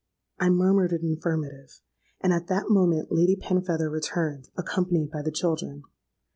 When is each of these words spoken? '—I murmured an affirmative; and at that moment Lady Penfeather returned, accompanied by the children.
'—I 0.39 0.49
murmured 0.49 0.93
an 0.93 1.05
affirmative; 1.15 1.79
and 2.21 2.33
at 2.33 2.47
that 2.47 2.71
moment 2.71 3.11
Lady 3.11 3.35
Penfeather 3.35 3.87
returned, 3.91 4.49
accompanied 4.57 5.11
by 5.11 5.21
the 5.21 5.29
children. 5.29 5.83